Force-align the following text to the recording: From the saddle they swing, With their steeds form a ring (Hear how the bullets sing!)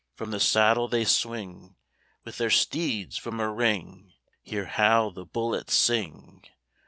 From 0.15 0.31
the 0.31 0.39
saddle 0.39 0.87
they 0.87 1.05
swing, 1.05 1.75
With 2.23 2.39
their 2.39 2.49
steeds 2.49 3.19
form 3.19 3.39
a 3.39 3.53
ring 3.53 4.13
(Hear 4.41 4.65
how 4.65 5.11
the 5.11 5.25
bullets 5.25 5.75
sing!) 5.75 6.43